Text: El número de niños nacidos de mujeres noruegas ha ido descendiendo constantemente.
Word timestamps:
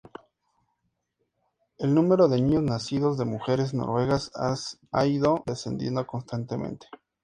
El 1.77 1.93
número 1.93 2.27
de 2.27 2.41
niños 2.41 2.63
nacidos 2.63 3.19
de 3.19 3.25
mujeres 3.25 3.75
noruegas 3.75 4.31
ha 4.91 5.05
ido 5.05 5.43
descendiendo 5.45 6.07
constantemente. 6.07 6.87